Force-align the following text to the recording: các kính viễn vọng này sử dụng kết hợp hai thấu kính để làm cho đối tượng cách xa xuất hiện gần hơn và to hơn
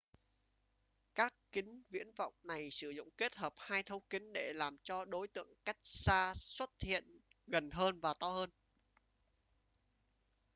các 1.15 1.33
kính 1.51 1.83
viễn 1.89 2.11
vọng 2.15 2.33
này 2.43 2.69
sử 2.71 2.89
dụng 2.89 3.09
kết 3.17 3.35
hợp 3.35 3.53
hai 3.57 3.83
thấu 3.83 4.01
kính 4.09 4.33
để 4.33 4.53
làm 4.53 4.77
cho 4.83 5.05
đối 5.05 5.27
tượng 5.27 5.53
cách 5.65 5.77
xa 5.83 6.33
xuất 6.35 6.71
hiện 6.79 7.05
gần 7.47 7.69
hơn 7.71 7.99
và 7.99 8.13
to 8.19 8.27
hơn 8.29 8.49